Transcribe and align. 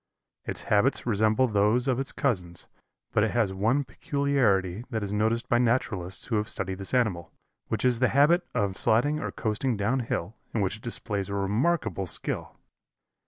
Its 0.45 0.63
habits 0.63 1.05
resemble 1.05 1.47
those 1.47 1.87
of 1.87 1.99
its 1.99 2.11
cousins, 2.11 2.65
but 3.11 3.23
it 3.23 3.29
has 3.29 3.53
one 3.53 3.83
peculiarity 3.83 4.83
that 4.89 5.03
is 5.03 5.13
noticed 5.13 5.47
by 5.47 5.59
naturalists 5.59 6.25
who 6.25 6.37
have 6.37 6.49
studied 6.49 6.79
this 6.79 6.95
animal, 6.95 7.31
which 7.67 7.85
is 7.85 7.99
the 7.99 8.07
habit 8.07 8.41
of 8.55 8.75
sliding 8.77 9.19
or 9.19 9.31
coasting 9.31 9.77
down 9.77 9.99
hill, 9.99 10.33
in 10.55 10.61
which 10.61 10.77
it 10.77 10.81
displays 10.81 11.29
a 11.29 11.35
remarkable 11.35 12.07
skill. 12.07 12.55